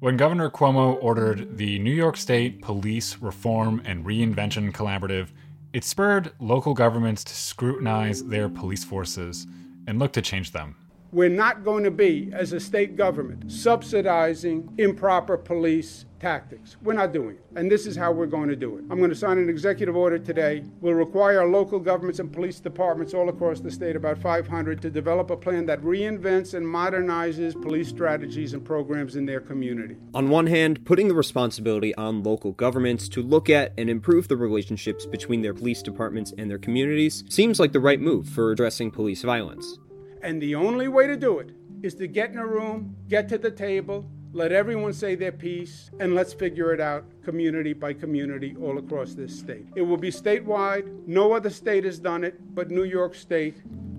When 0.00 0.16
Governor 0.16 0.48
Cuomo 0.48 0.96
ordered 1.02 1.58
the 1.58 1.80
New 1.80 1.90
York 1.90 2.16
State 2.16 2.62
Police 2.62 3.18
Reform 3.18 3.82
and 3.84 4.06
Reinvention 4.06 4.70
Collaborative, 4.70 5.30
it 5.72 5.82
spurred 5.82 6.30
local 6.38 6.72
governments 6.72 7.24
to 7.24 7.34
scrutinize 7.34 8.22
their 8.22 8.48
police 8.48 8.84
forces 8.84 9.48
and 9.88 9.98
look 9.98 10.12
to 10.12 10.22
change 10.22 10.52
them. 10.52 10.76
We're 11.10 11.28
not 11.28 11.64
going 11.64 11.82
to 11.82 11.90
be, 11.90 12.30
as 12.32 12.52
a 12.52 12.60
state 12.60 12.94
government, 12.94 13.50
subsidizing 13.50 14.72
improper 14.78 15.36
police 15.36 16.04
tactics. 16.18 16.76
We're 16.82 16.94
not 16.94 17.12
doing 17.12 17.36
it. 17.36 17.44
And 17.56 17.70
this 17.70 17.86
is 17.86 17.96
how 17.96 18.12
we're 18.12 18.26
going 18.26 18.48
to 18.48 18.56
do 18.56 18.76
it. 18.78 18.84
I'm 18.90 18.98
going 18.98 19.10
to 19.10 19.16
sign 19.16 19.38
an 19.38 19.48
executive 19.48 19.96
order 19.96 20.18
today. 20.18 20.64
We'll 20.80 20.94
require 20.94 21.46
local 21.46 21.78
governments 21.78 22.18
and 22.18 22.32
police 22.32 22.60
departments 22.60 23.14
all 23.14 23.28
across 23.28 23.60
the 23.60 23.70
state, 23.70 23.96
about 23.96 24.18
500, 24.18 24.82
to 24.82 24.90
develop 24.90 25.30
a 25.30 25.36
plan 25.36 25.66
that 25.66 25.80
reinvents 25.82 26.54
and 26.54 26.66
modernizes 26.66 27.60
police 27.60 27.88
strategies 27.88 28.52
and 28.52 28.64
programs 28.64 29.16
in 29.16 29.26
their 29.26 29.40
community. 29.40 29.96
On 30.14 30.28
one 30.28 30.46
hand, 30.46 30.84
putting 30.84 31.08
the 31.08 31.14
responsibility 31.14 31.94
on 31.94 32.22
local 32.22 32.52
governments 32.52 33.08
to 33.10 33.22
look 33.22 33.48
at 33.50 33.72
and 33.78 33.88
improve 33.88 34.28
the 34.28 34.36
relationships 34.36 35.06
between 35.06 35.42
their 35.42 35.54
police 35.54 35.82
departments 35.82 36.32
and 36.36 36.50
their 36.50 36.58
communities 36.58 37.24
seems 37.28 37.60
like 37.60 37.72
the 37.72 37.80
right 37.80 38.00
move 38.00 38.28
for 38.28 38.52
addressing 38.52 38.90
police 38.90 39.22
violence. 39.22 39.78
And 40.22 40.42
the 40.42 40.54
only 40.54 40.88
way 40.88 41.06
to 41.06 41.16
do 41.16 41.38
it 41.38 41.50
is 41.82 41.94
to 41.94 42.08
get 42.08 42.30
in 42.30 42.38
a 42.38 42.46
room, 42.46 42.96
get 43.08 43.28
to 43.28 43.38
the 43.38 43.50
table, 43.50 44.10
let 44.32 44.52
everyone 44.52 44.92
say 44.92 45.14
their 45.14 45.32
piece, 45.32 45.90
and 46.00 46.14
let's 46.14 46.32
figure 46.32 46.72
it 46.72 46.80
out 46.80 47.04
community 47.22 47.72
by 47.72 47.92
community 47.92 48.54
all 48.60 48.78
across 48.78 49.14
this 49.14 49.38
state. 49.38 49.66
It 49.74 49.82
will 49.82 49.96
be 49.96 50.10
statewide. 50.10 51.06
No 51.06 51.32
other 51.32 51.50
state 51.50 51.84
has 51.84 51.98
done 51.98 52.24
it, 52.24 52.38
but 52.54 52.70
New 52.70 52.84
York 52.84 53.14
State 53.14 53.56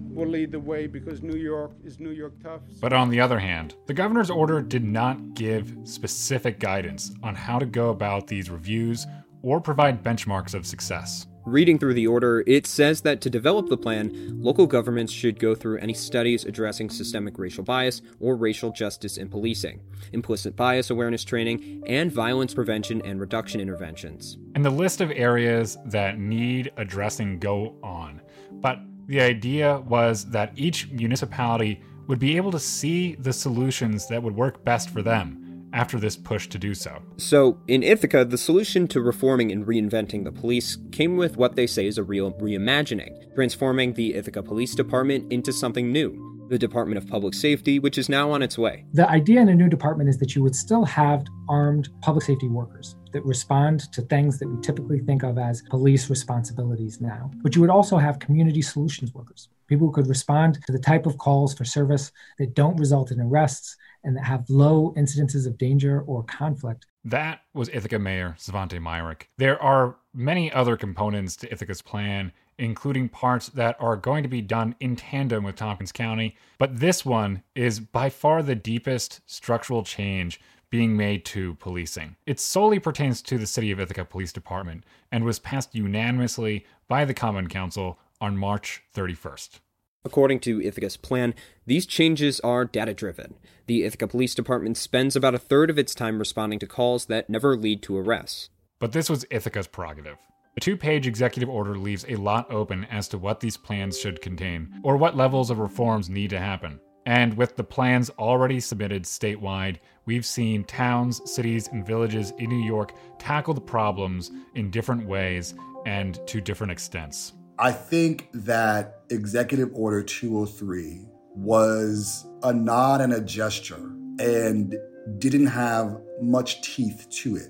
will 0.10 0.28
lead 0.28 0.52
the 0.52 0.60
way 0.60 0.88
because 0.88 1.24
New 1.24 1.38
York 1.38 1.72
is 1.84 2.00
New 2.00 2.12
York 2.12 2.34
tough. 2.44 2.62
But 2.82 2.94
on 2.94 3.10
the 3.10 3.20
other 3.20 3.40
hand, 3.40 3.76
the 3.88 3.94
governor's 3.94 4.30
order 4.30 4.62
did 4.62 4.84
not 4.84 5.34
give 5.34 5.76
specific 5.84 6.60
guidance 6.60 7.12
on 7.24 7.36
how 7.36 7.58
to 7.58 7.66
go 7.66 7.90
about 7.90 8.28
these 8.28 8.50
reviews 8.50 9.08
or 9.42 9.62
provide 9.62 10.04
benchmarks 10.04 10.54
of 10.54 10.66
success. 10.66 11.26
Reading 11.46 11.80
through 11.80 11.94
the 11.94 12.06
order, 12.06 12.44
it 12.46 12.68
says 12.68 13.02
that 13.02 13.22
to 13.22 13.30
develop 13.30 13.70
the 13.70 13.78
plan, 13.78 14.12
local 14.42 14.68
governments 14.68 15.12
should 15.12 15.40
go 15.40 15.56
through 15.56 15.80
any 15.80 15.94
studies 15.94 16.44
addressing 16.44 16.90
systemic 16.90 17.40
racial 17.40 17.64
bias 17.64 18.02
or 18.20 18.36
racial 18.36 18.72
justice 18.72 19.18
in 19.18 19.30
policing, 19.30 19.82
implicit 20.12 20.56
bias 20.56 20.90
awareness 20.90 21.24
training, 21.24 21.82
and 21.88 22.12
violence 22.12 22.54
prevention 22.54 23.02
and 23.04 23.20
reduction 23.20 23.62
interventions. 23.62 24.38
And 24.56 24.66
the 24.66 24.70
list 24.70 25.00
of 25.02 25.12
areas 25.12 25.78
that 25.86 26.20
need 26.20 26.72
addressing 26.78 27.40
go 27.40 27.76
on. 27.82 28.22
But 28.52 28.80
the 29.08 29.22
idea 29.22 29.80
was 29.80 30.26
that 30.26 30.52
each 30.56 30.90
municipality 30.90 31.82
would 32.08 32.20
be 32.20 32.36
able 32.38 32.52
to 32.52 32.60
see 32.60 33.16
the 33.16 33.32
solutions 33.32 34.08
that 34.08 34.22
would 34.22 34.36
work 34.36 34.64
best 34.66 34.90
for 34.90 35.02
them 35.02 35.39
after 35.74 36.00
this 36.00 36.16
push 36.16 36.48
to 36.50 36.58
do 36.58 36.74
so. 36.74 37.02
So, 37.18 37.60
in 37.68 37.84
Ithaca, 37.84 38.26
the 38.26 38.38
solution 38.38 38.88
to 38.90 39.02
reforming 39.02 39.52
and 39.52 39.66
reinventing 39.66 40.24
the 40.24 40.32
police 40.32 40.78
came 40.92 41.18
with 41.18 41.38
what 41.38 41.56
they 41.56 41.68
say 41.68 41.88
is 41.88 41.98
a 41.98 42.04
real 42.04 42.32
reimagining, 42.34 43.34
transforming 43.36 43.94
the 43.94 44.16
Ithaca 44.16 44.44
Police 44.44 44.76
Department 44.76 45.32
into 45.32 45.52
something 45.54 45.92
new. 45.92 46.26
The 46.50 46.58
Department 46.58 46.98
of 46.98 47.08
Public 47.08 47.36
Safety, 47.36 47.78
which 47.78 48.00
is 48.00 48.10
now 48.10 48.32
on 48.32 48.42
its 48.42 48.58
way. 48.58 48.84
The 48.94 49.08
idea 49.08 49.40
in 49.40 49.50
a 49.50 49.56
new 49.56 49.70
department 49.70 50.10
is 50.10 50.18
that 50.18 50.34
you 50.36 50.42
would 50.42 50.56
still 50.56 50.84
have 50.84 51.24
armed 51.48 51.90
public 52.02 52.26
safety 52.26 52.48
workers 52.48 52.96
that 53.14 53.24
respond 53.24 53.82
to 53.94 54.02
things 54.02 54.40
that 54.40 54.48
we 54.48 54.60
typically 54.62 55.00
think 55.00 55.22
of 55.22 55.38
as 55.38 55.62
police 55.70 56.10
responsibilities 56.10 57.02
now. 57.02 57.30
But 57.44 57.56
you 57.56 57.62
would 57.62 57.70
also 57.70 57.98
have 57.98 58.18
community 58.18 58.64
solutions 58.64 59.14
workers, 59.14 59.50
people 59.70 59.92
could 59.92 60.08
respond 60.08 60.60
to 60.66 60.72
the 60.74 60.80
type 60.80 61.06
of 61.06 61.18
calls 61.18 61.54
for 61.54 61.64
service 61.64 62.12
that 62.40 62.56
don't 62.56 62.78
result 62.78 63.12
in 63.12 63.22
arrests 63.22 63.78
and 64.04 64.18
that 64.18 64.26
have 64.26 64.50
low 64.50 64.94
incidences 64.98 65.46
of 65.46 65.58
danger 65.58 66.02
or 66.02 66.24
conflict. 66.24 66.88
That 67.06 67.42
was 67.54 67.70
Ithaca 67.70 68.00
Mayor 68.00 68.36
Svante 68.38 68.82
Myrick. 68.82 69.30
There 69.38 69.62
are 69.62 69.96
many 70.14 70.52
other 70.52 70.76
components 70.76 71.36
to 71.38 71.52
Ithaca's 71.52 71.82
plan, 71.82 72.32
including 72.58 73.08
parts 73.08 73.48
that 73.50 73.78
are 73.80 73.96
going 73.96 74.24
to 74.24 74.30
be 74.30 74.42
done 74.42 74.76
in 74.80 74.96
tandem 74.96 75.44
with 75.44 75.56
Tompkins 75.56 75.92
County, 75.92 76.36
but 76.58 76.80
this 76.80 77.06
one 77.06 77.44
is 77.56 77.80
by 77.80 78.10
far 78.10 78.44
the 78.44 78.56
deepest 78.56 79.22
structural 79.26 79.84
change 79.84 80.42
being 80.70 80.96
made 80.96 81.26
to 81.26 81.56
policing. 81.56 82.16
It 82.26 82.40
solely 82.40 82.80
pertains 82.80 83.22
to 83.24 83.38
the 83.38 83.48
City 83.48 83.72
of 83.72 83.80
Ithaca 83.80 84.06
Police 84.06 84.32
Department 84.32 84.84
and 85.12 85.24
was 85.24 85.40
passed 85.40 85.74
unanimously 85.74 86.66
by 86.88 87.06
the 87.06 87.14
Common 87.14 87.48
Council 87.48 87.98
on 88.22 88.38
March 88.38 88.84
31st. 88.96 89.60
According 90.06 90.40
to 90.42 90.62
Ithaca's 90.62 90.98
plan, 90.98 91.34
these 91.66 91.86
changes 91.86 92.40
are 92.40 92.64
data 92.64 92.94
driven. 92.94 93.36
The 93.68 93.84
Ithaca 93.84 94.08
Police 94.08 94.34
Department 94.34 94.78
spends 94.78 95.16
about 95.16 95.36
a 95.36 95.40
third 95.40 95.70
of 95.70 95.78
its 95.78 95.94
time 95.94 96.20
responding 96.20 96.60
to 96.60 96.68
calls 96.68 97.06
that 97.08 97.30
never 97.30 97.58
lead 97.58 97.82
to 97.84 97.98
arrests. 97.98 98.50
But 98.80 98.94
this 98.94 99.10
was 99.10 99.26
Ithaca's 99.30 99.68
prerogative. 99.68 100.18
The 100.56 100.62
two 100.62 100.78
page 100.78 101.06
executive 101.06 101.50
order 101.50 101.78
leaves 101.78 102.06
a 102.08 102.16
lot 102.16 102.52
open 102.52 102.86
as 102.86 103.08
to 103.10 103.18
what 103.18 103.40
these 103.40 103.58
plans 103.58 104.00
should 104.00 104.22
contain, 104.22 104.80
or 104.84 104.98
what 104.98 105.18
levels 105.18 105.50
of 105.50 105.60
reforms 105.60 106.10
need 106.10 106.30
to 106.32 106.40
happen. 106.40 106.80
And 107.06 107.36
with 107.36 107.56
the 107.56 107.64
plans 107.64 108.10
already 108.12 108.60
submitted 108.60 109.04
statewide, 109.04 109.78
we've 110.06 110.26
seen 110.26 110.64
towns, 110.64 111.22
cities, 111.30 111.68
and 111.70 111.86
villages 111.86 112.34
in 112.38 112.50
New 112.50 112.64
York 112.64 112.94
tackle 113.18 113.54
the 113.54 113.62
problems 113.62 114.32
in 114.56 114.70
different 114.70 115.06
ways 115.06 115.56
and 115.86 116.20
to 116.28 116.42
different 116.42 116.72
extents. 116.72 117.34
I 117.62 117.74
think 117.74 118.30
that 118.34 119.02
Executive 119.10 119.70
Order 119.74 120.02
203 120.02 121.02
was 121.36 122.26
a 122.42 122.54
nod 122.54 123.02
and 123.02 123.12
a 123.12 123.20
gesture 123.20 123.92
and 124.18 124.78
didn't 125.18 125.48
have 125.48 126.00
much 126.22 126.62
teeth 126.62 127.08
to 127.10 127.36
it. 127.36 127.50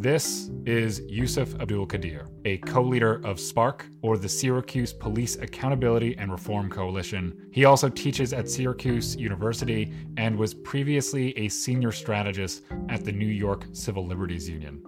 This 0.00 0.52
is 0.66 1.00
Yusuf 1.08 1.52
Abdul 1.60 1.88
Qadir, 1.88 2.28
a 2.44 2.58
co 2.58 2.80
leader 2.80 3.16
of 3.24 3.38
SPARC, 3.38 3.86
or 4.02 4.16
the 4.16 4.28
Syracuse 4.28 4.92
Police 4.92 5.34
Accountability 5.34 6.16
and 6.16 6.30
Reform 6.30 6.70
Coalition. 6.70 7.36
He 7.50 7.64
also 7.64 7.88
teaches 7.88 8.32
at 8.32 8.48
Syracuse 8.48 9.16
University 9.16 9.92
and 10.16 10.38
was 10.38 10.54
previously 10.54 11.36
a 11.36 11.48
senior 11.48 11.90
strategist 11.90 12.62
at 12.88 13.04
the 13.04 13.10
New 13.10 13.26
York 13.26 13.66
Civil 13.72 14.06
Liberties 14.06 14.48
Union. 14.48 14.80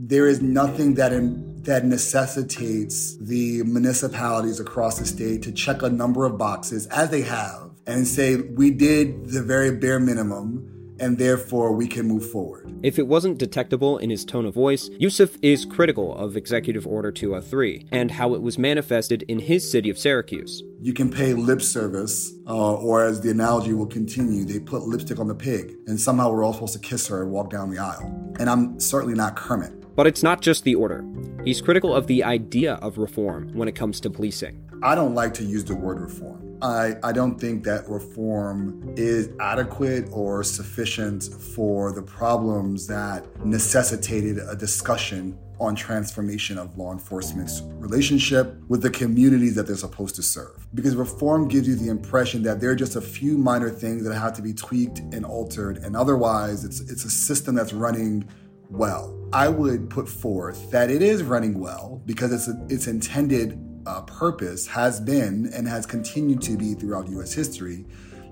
There 0.00 0.28
is 0.28 0.40
nothing 0.40 0.94
that, 0.94 1.12
in, 1.12 1.60
that 1.64 1.84
necessitates 1.84 3.16
the 3.16 3.64
municipalities 3.64 4.60
across 4.60 5.00
the 5.00 5.04
state 5.04 5.42
to 5.42 5.50
check 5.50 5.82
a 5.82 5.90
number 5.90 6.24
of 6.24 6.38
boxes, 6.38 6.86
as 6.86 7.10
they 7.10 7.22
have, 7.22 7.72
and 7.84 8.06
say, 8.06 8.36
we 8.36 8.70
did 8.70 9.30
the 9.30 9.42
very 9.42 9.72
bare 9.72 9.98
minimum 9.98 10.78
and 11.00 11.18
therefore 11.18 11.72
we 11.72 11.86
can 11.86 12.06
move 12.06 12.30
forward. 12.30 12.78
If 12.82 12.98
it 12.98 13.06
wasn't 13.06 13.38
detectable 13.38 13.98
in 13.98 14.10
his 14.10 14.24
tone 14.24 14.46
of 14.46 14.54
voice, 14.54 14.88
Yusuf 14.98 15.36
is 15.42 15.64
critical 15.64 16.16
of 16.16 16.36
Executive 16.36 16.86
Order 16.86 17.12
203 17.12 17.88
and 17.90 18.10
how 18.10 18.34
it 18.34 18.42
was 18.42 18.58
manifested 18.58 19.22
in 19.28 19.38
his 19.38 19.68
city 19.68 19.90
of 19.90 19.98
Syracuse. 19.98 20.62
You 20.80 20.92
can 20.92 21.10
pay 21.10 21.34
lip 21.34 21.62
service, 21.62 22.32
uh, 22.46 22.74
or 22.74 23.04
as 23.04 23.20
the 23.20 23.30
analogy 23.30 23.72
will 23.72 23.86
continue, 23.86 24.44
they 24.44 24.60
put 24.60 24.82
lipstick 24.82 25.18
on 25.18 25.28
the 25.28 25.34
pig, 25.34 25.74
and 25.86 26.00
somehow 26.00 26.30
we're 26.30 26.44
all 26.44 26.52
supposed 26.52 26.74
to 26.74 26.78
kiss 26.78 27.08
her 27.08 27.22
and 27.22 27.32
walk 27.32 27.50
down 27.50 27.70
the 27.70 27.78
aisle. 27.78 28.34
And 28.38 28.48
I'm 28.48 28.78
certainly 28.78 29.14
not 29.14 29.36
Kermit. 29.36 29.77
But 29.98 30.06
it's 30.06 30.22
not 30.22 30.40
just 30.40 30.62
the 30.62 30.76
order. 30.76 31.04
He's 31.44 31.60
critical 31.60 31.92
of 31.92 32.06
the 32.06 32.22
idea 32.22 32.74
of 32.74 32.98
reform 32.98 33.52
when 33.52 33.66
it 33.66 33.74
comes 33.74 33.98
to 34.02 34.10
policing. 34.10 34.64
I 34.80 34.94
don't 34.94 35.16
like 35.16 35.34
to 35.34 35.44
use 35.44 35.64
the 35.64 35.74
word 35.74 35.98
reform. 36.00 36.56
I, 36.62 36.94
I 37.02 37.10
don't 37.10 37.36
think 37.36 37.64
that 37.64 37.88
reform 37.88 38.94
is 38.96 39.28
adequate 39.40 40.08
or 40.12 40.44
sufficient 40.44 41.24
for 41.24 41.90
the 41.90 42.02
problems 42.02 42.86
that 42.86 43.26
necessitated 43.44 44.38
a 44.38 44.54
discussion 44.54 45.36
on 45.58 45.74
transformation 45.74 46.58
of 46.58 46.78
law 46.78 46.92
enforcement's 46.92 47.62
relationship 47.80 48.54
with 48.68 48.82
the 48.82 48.90
communities 48.90 49.56
that 49.56 49.66
they're 49.66 49.74
supposed 49.74 50.14
to 50.14 50.22
serve. 50.22 50.64
Because 50.74 50.94
reform 50.94 51.48
gives 51.48 51.66
you 51.66 51.74
the 51.74 51.88
impression 51.88 52.44
that 52.44 52.60
there 52.60 52.70
are 52.70 52.76
just 52.76 52.94
a 52.94 53.00
few 53.00 53.36
minor 53.36 53.68
things 53.68 54.04
that 54.04 54.16
have 54.16 54.34
to 54.34 54.42
be 54.42 54.52
tweaked 54.52 55.00
and 55.12 55.26
altered, 55.26 55.78
and 55.78 55.96
otherwise 55.96 56.64
it's 56.64 56.82
it's 56.82 57.04
a 57.04 57.10
system 57.10 57.56
that's 57.56 57.72
running 57.72 58.28
well. 58.70 59.14
I 59.32 59.48
would 59.48 59.90
put 59.90 60.08
forth 60.08 60.70
that 60.70 60.90
it 60.90 61.02
is 61.02 61.22
running 61.22 61.58
well 61.58 62.02
because 62.06 62.32
it's 62.32 62.48
it's 62.72 62.86
intended 62.86 63.58
uh, 63.86 64.02
purpose 64.02 64.66
has 64.66 65.00
been 65.00 65.50
and 65.54 65.66
has 65.66 65.86
continued 65.86 66.42
to 66.42 66.56
be 66.56 66.74
throughout 66.74 67.08
U.S. 67.08 67.32
history 67.32 67.86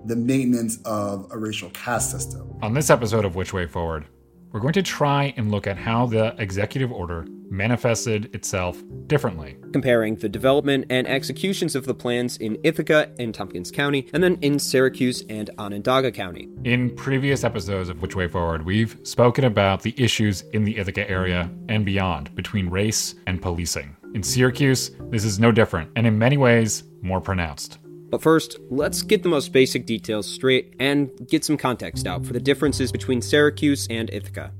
the 0.05 0.17
maintenance 0.17 0.79
of 0.85 1.27
a 1.33 1.39
racial 1.39 1.71
caste 1.71 2.11
system. 2.11 2.57
On 2.63 2.75
this 2.75 2.91
episode 2.91 3.25
of 3.25 3.35
Which 3.35 3.53
Way 3.53 3.67
Forward, 3.67 4.07
we're 4.53 4.61
going 4.61 4.73
to 4.73 4.83
try 4.83 5.35
and 5.37 5.51
look 5.51 5.67
at 5.67 5.77
how 5.77 6.07
the 6.07 6.35
executive 6.39 6.93
order 6.93 7.27
manifested 7.51 8.35
itself 8.35 8.83
differently. 9.07 9.57
Comparing 9.73 10.17
the 10.17 10.29
development 10.29 10.87
and 10.91 11.07
executions 11.07 11.77
of 11.77 11.87
the 11.87 11.95
plans 11.95 12.37
in 12.39 12.59
Ithaca 12.65 13.11
and 13.19 13.35
Tompkins 13.35 13.71
County, 13.71 14.09
and 14.13 14.23
then 14.23 14.39
in 14.41 14.59
Syracuse 14.59 15.23
and 15.29 15.51
Onondaga 15.59 16.11
County. 16.11 16.49
In 16.65 16.95
previous 16.95 17.45
episodes 17.45 17.89
of 17.89 18.03
Which 18.03 18.17
Way 18.17 18.29
Forward, 18.29 18.65
we've 18.65 18.99
spoken 19.03 19.45
about 19.45 19.83
the 19.83 19.95
issues 19.97 20.43
in 20.53 20.65
the 20.65 20.79
Ithaca 20.79 21.09
area 21.09 21.51
and 21.69 21.85
beyond 21.85 22.35
between 22.35 22.69
race 22.69 23.15
and 23.27 23.41
policing. 23.41 23.97
In 24.15 24.23
Syracuse, 24.23 24.91
this 25.11 25.25
is 25.25 25.39
no 25.39 25.53
different, 25.53 25.91
and 25.97 26.07
in 26.07 26.19
many 26.19 26.37
ways, 26.37 26.85
more 27.03 27.21
pronounced. 27.21 27.79
But 28.09 28.23
first, 28.23 28.59
let's 28.71 29.03
get 29.03 29.23
the 29.23 29.29
most 29.29 29.53
basic 29.53 29.85
details 29.85 30.27
straight 30.27 30.75
and 30.79 31.11
get 31.29 31.45
some 31.45 31.57
context 31.57 32.07
out 32.07 32.25
for 32.25 32.33
the 32.33 32.41
differences 32.41 32.93
between 32.93 33.21
Syracuse 33.21 33.87
and 33.91 34.09
Ithaca. 34.13 34.53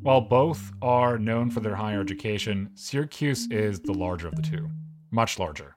While 0.00 0.22
both 0.22 0.72
are 0.82 1.18
known 1.18 1.50
for 1.50 1.60
their 1.60 1.74
higher 1.74 2.00
education, 2.00 2.70
Syracuse 2.74 3.46
is 3.50 3.80
the 3.80 3.94
larger 3.94 4.28
of 4.28 4.36
the 4.36 4.42
two, 4.42 4.68
much 5.10 5.38
larger. 5.38 5.74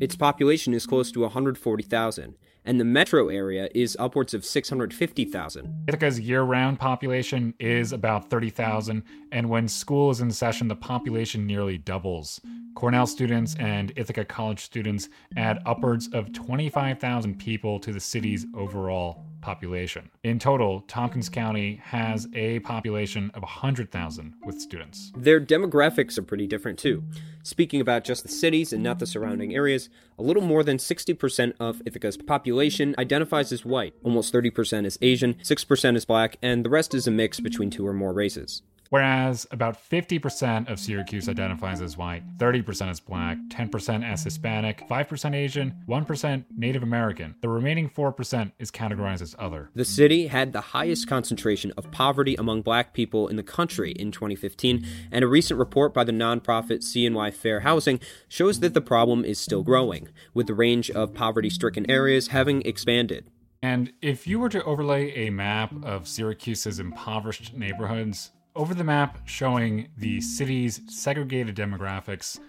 Its 0.00 0.14
population 0.14 0.74
is 0.74 0.86
close 0.86 1.10
to 1.12 1.20
140,000, 1.20 2.34
and 2.66 2.80
the 2.80 2.84
metro 2.84 3.28
area 3.28 3.68
is 3.74 3.96
upwards 3.98 4.34
of 4.34 4.44
650,000. 4.44 5.84
Ithaca's 5.88 6.20
year 6.20 6.42
round 6.42 6.78
population 6.78 7.54
is 7.58 7.92
about 7.92 8.28
30,000, 8.28 9.02
and 9.32 9.48
when 9.48 9.68
school 9.68 10.10
is 10.10 10.20
in 10.20 10.30
session, 10.32 10.68
the 10.68 10.76
population 10.76 11.46
nearly 11.46 11.78
doubles. 11.78 12.40
Cornell 12.74 13.06
students 13.06 13.54
and 13.58 13.92
Ithaca 13.96 14.24
College 14.24 14.60
students 14.60 15.08
add 15.36 15.62
upwards 15.64 16.08
of 16.12 16.32
25,000 16.32 17.38
people 17.38 17.78
to 17.80 17.92
the 17.92 18.00
city's 18.00 18.46
overall 18.54 19.25
population. 19.40 20.10
In 20.22 20.38
total, 20.38 20.82
Tompkins 20.82 21.26
mm-hmm. 21.26 21.40
County 21.40 21.80
has 21.84 22.26
mm-hmm. 22.26 22.36
a 22.36 22.60
population 22.60 23.30
of 23.34 23.42
100,000 23.42 24.34
with 24.44 24.60
students. 24.60 25.12
Their 25.16 25.40
demographics 25.40 26.18
are 26.18 26.22
pretty 26.22 26.46
different 26.46 26.78
too. 26.78 27.04
Speaking 27.42 27.80
about 27.80 28.04
just 28.04 28.22
the 28.22 28.28
cities 28.28 28.72
and 28.72 28.82
not 28.82 28.98
the 28.98 29.06
surrounding 29.06 29.54
areas, 29.54 29.88
a 30.18 30.22
little 30.22 30.42
more 30.42 30.62
than 30.62 30.78
60% 30.78 31.54
of 31.60 31.80
Ithaca's 31.86 32.16
population 32.16 32.94
identifies 32.98 33.52
as 33.52 33.64
white, 33.64 33.94
almost 34.02 34.32
30% 34.32 34.84
is 34.84 34.98
Asian, 35.00 35.34
6% 35.34 35.96
is 35.96 36.04
black, 36.04 36.36
and 36.42 36.64
the 36.64 36.70
rest 36.70 36.94
is 36.94 37.06
a 37.06 37.10
mix 37.10 37.38
between 37.40 37.70
two 37.70 37.86
or 37.86 37.92
more 37.92 38.12
races 38.12 38.62
whereas 38.90 39.46
about 39.50 39.78
50% 39.90 40.70
of 40.70 40.78
Syracuse 40.78 41.28
identifies 41.28 41.80
as 41.80 41.96
white, 41.96 42.22
30% 42.38 42.88
as 42.88 43.00
black, 43.00 43.38
10% 43.48 44.04
as 44.04 44.24
Hispanic, 44.24 44.86
5% 44.88 45.34
Asian, 45.34 45.74
1% 45.88 46.44
Native 46.56 46.82
American. 46.82 47.34
The 47.40 47.48
remaining 47.48 47.88
4% 47.88 48.52
is 48.58 48.70
categorized 48.70 49.22
as 49.22 49.34
other. 49.38 49.70
The 49.74 49.84
city 49.84 50.26
had 50.28 50.52
the 50.52 50.60
highest 50.60 51.08
concentration 51.08 51.72
of 51.76 51.90
poverty 51.90 52.34
among 52.36 52.62
black 52.62 52.92
people 52.92 53.28
in 53.28 53.36
the 53.36 53.42
country 53.42 53.92
in 53.92 54.12
2015, 54.12 54.86
and 55.10 55.24
a 55.24 55.28
recent 55.28 55.58
report 55.58 55.92
by 55.92 56.04
the 56.04 56.12
nonprofit 56.12 56.82
CNY 56.82 57.32
Fair 57.32 57.60
Housing 57.60 58.00
shows 58.28 58.60
that 58.60 58.74
the 58.74 58.80
problem 58.80 59.24
is 59.24 59.38
still 59.38 59.62
growing, 59.62 60.08
with 60.34 60.46
the 60.46 60.54
range 60.54 60.90
of 60.90 61.14
poverty 61.14 61.50
stricken 61.50 61.90
areas 61.90 62.28
having 62.28 62.62
expanded. 62.62 63.30
And 63.62 63.92
if 64.02 64.26
you 64.26 64.38
were 64.38 64.50
to 64.50 64.62
overlay 64.64 65.26
a 65.26 65.30
map 65.30 65.72
of 65.82 66.06
Syracuse's 66.06 66.78
impoverished 66.78 67.54
neighborhoods, 67.54 68.30
over 68.56 68.74
the 68.74 68.82
map 68.82 69.18
showing 69.26 69.88
the 69.98 70.20
city's 70.20 70.80
segregated 70.88 71.54
demographics, 71.54 72.40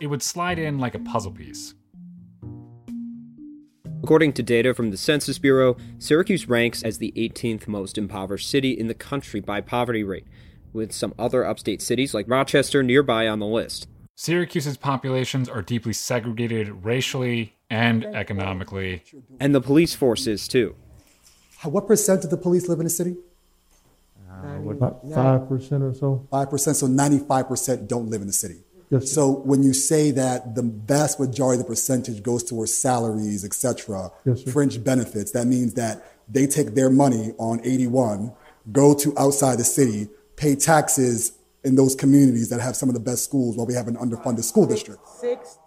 it 0.00 0.06
would 0.06 0.22
slide 0.22 0.58
in 0.58 0.78
like 0.78 0.94
a 0.94 1.00
puzzle 1.00 1.32
piece. 1.32 1.74
According 4.02 4.34
to 4.34 4.42
data 4.42 4.72
from 4.72 4.90
the 4.90 4.96
Census 4.96 5.38
Bureau, 5.38 5.76
Syracuse 5.98 6.48
ranks 6.48 6.84
as 6.84 6.98
the 6.98 7.12
18th 7.16 7.66
most 7.66 7.98
impoverished 7.98 8.48
city 8.48 8.70
in 8.70 8.86
the 8.86 8.94
country 8.94 9.40
by 9.40 9.60
poverty 9.60 10.04
rate, 10.04 10.26
with 10.72 10.92
some 10.92 11.12
other 11.18 11.44
upstate 11.44 11.82
cities 11.82 12.14
like 12.14 12.28
Rochester 12.28 12.84
nearby 12.84 13.26
on 13.26 13.40
the 13.40 13.46
list. 13.46 13.88
Syracuse's 14.14 14.76
populations 14.76 15.48
are 15.48 15.60
deeply 15.60 15.92
segregated 15.92 16.84
racially 16.84 17.56
and 17.68 18.04
economically. 18.04 19.02
And 19.40 19.54
the 19.54 19.60
police 19.60 19.94
force 19.94 20.28
is 20.28 20.46
too. 20.46 20.76
What 21.64 21.88
percent 21.88 22.22
of 22.22 22.30
the 22.30 22.36
police 22.36 22.68
live 22.68 22.78
in 22.78 22.84
the 22.84 22.90
city? 22.90 23.16
About 24.44 25.02
five 25.12 25.48
percent 25.48 25.82
or 25.82 25.94
so. 25.94 26.26
Five 26.30 26.50
percent, 26.50 26.76
so 26.76 26.86
ninety-five 26.86 27.48
percent 27.48 27.88
don't 27.88 28.08
live 28.10 28.20
in 28.20 28.26
the 28.26 28.32
city. 28.32 28.62
Yes, 28.90 29.10
so 29.10 29.30
when 29.30 29.62
you 29.64 29.72
say 29.72 30.12
that 30.12 30.54
the 30.54 30.62
vast 30.62 31.18
majority 31.18 31.60
of 31.60 31.66
the 31.66 31.70
percentage 31.72 32.22
goes 32.22 32.44
towards 32.44 32.72
salaries, 32.72 33.44
etc., 33.44 34.12
yes, 34.24 34.42
fringe 34.42 34.82
benefits, 34.84 35.32
that 35.32 35.46
means 35.46 35.74
that 35.74 36.04
they 36.28 36.46
take 36.46 36.74
their 36.74 36.88
money 36.88 37.32
on 37.38 37.60
81, 37.64 38.32
go 38.70 38.94
to 38.94 39.12
outside 39.18 39.58
the 39.58 39.64
city, 39.64 40.08
pay 40.36 40.54
taxes 40.54 41.32
in 41.64 41.74
those 41.74 41.96
communities 41.96 42.48
that 42.50 42.60
have 42.60 42.76
some 42.76 42.88
of 42.88 42.94
the 42.94 43.00
best 43.00 43.24
schools 43.24 43.56
while 43.56 43.66
we 43.66 43.74
have 43.74 43.88
an 43.88 43.96
underfunded 43.96 44.44
school 44.44 44.66
district. 44.66 45.00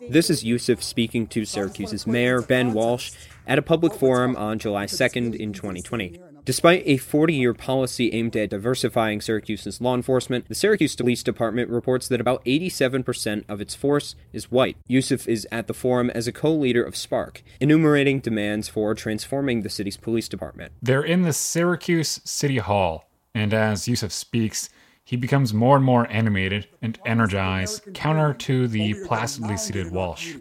This 0.10 0.30
is 0.30 0.46
Yusuf 0.46 0.82
speaking 0.82 1.28
to 1.28 1.44
Syracuse's 1.44 2.08
mayor, 2.08 2.42
Ben 2.42 2.74
Walsh, 2.74 3.12
at 3.46 3.60
a 3.60 3.62
public 3.62 3.94
forum 3.94 4.38
on 4.38 4.60
July 4.60 4.86
2nd 4.86 5.36
in 5.36 5.52
2020. 5.52 6.22
Despite 6.46 6.84
a 6.86 6.98
40 6.98 7.34
year 7.34 7.54
policy 7.54 8.12
aimed 8.14 8.36
at 8.36 8.50
diversifying 8.50 9.22
Syracuse's 9.22 9.82
law 9.82 9.96
enforcement, 9.96 10.48
the 10.48 10.56
Syracuse 10.56 10.96
Police 10.96 11.24
Department 11.24 11.70
reports 11.70 12.08
that 12.08 12.22
about 12.22 12.44
87% 12.46 13.44
of 13.48 13.62
its 13.62 13.76
force 13.76 14.16
is 14.34 14.52
white. 14.52 14.78
Yusuf 14.88 15.28
is 15.28 15.48
at 15.52 15.68
the 15.68 15.74
forum 15.74 16.10
as 16.12 16.28
a 16.28 16.32
co 16.32 16.54
leader 16.54 16.84
of 16.84 16.96
SPARC, 16.96 17.42
enumerating 17.60 18.20
demands 18.20 18.68
for 18.68 18.96
transforming 18.96 19.62
the 19.62 19.70
city's 19.70 19.98
police 19.98 20.28
department. 20.28 20.74
They're 20.82 21.04
in 21.04 21.24
the 21.24 21.34
Syracuse 21.34 22.22
City 22.24 22.58
Hall, 22.58 23.10
and 23.34 23.54
as 23.54 23.88
Yusuf 23.88 24.12
speaks, 24.12 24.70
he 25.04 25.16
becomes 25.16 25.54
more 25.54 25.76
and 25.76 25.86
more 25.86 26.08
animated 26.12 26.68
and 26.82 27.00
energized, 27.06 27.94
counter 27.94 28.34
to 28.34 28.68
the 28.68 28.94
placidly 29.06 29.58
seated 29.58 29.92
Walsh. 29.92 30.36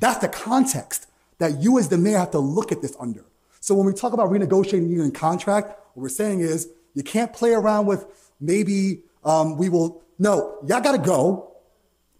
That's 0.00 0.18
the 0.18 0.28
context 0.28 1.06
that 1.38 1.62
you, 1.62 1.78
as 1.78 1.88
the 1.88 1.98
mayor, 1.98 2.18
have 2.18 2.32
to 2.32 2.38
look 2.38 2.72
at 2.72 2.82
this 2.82 2.96
under. 2.98 3.24
So 3.60 3.74
when 3.74 3.86
we 3.86 3.92
talk 3.92 4.12
about 4.12 4.30
renegotiating 4.30 4.88
union 4.88 5.10
contract, 5.10 5.68
what 5.94 6.02
we're 6.02 6.08
saying 6.08 6.40
is 6.40 6.68
you 6.94 7.02
can't 7.02 7.32
play 7.32 7.52
around 7.52 7.86
with 7.86 8.06
maybe 8.40 9.02
um, 9.24 9.56
we 9.56 9.68
will. 9.68 10.02
No, 10.18 10.58
y'all 10.66 10.80
got 10.80 10.92
to 10.92 10.98
go 10.98 11.52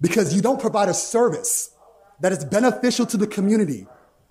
because 0.00 0.34
you 0.34 0.40
don't 0.40 0.60
provide 0.60 0.88
a 0.88 0.94
service 0.94 1.74
that 2.20 2.32
is 2.32 2.44
beneficial 2.44 3.06
to 3.06 3.16
the 3.16 3.26
community, 3.26 3.86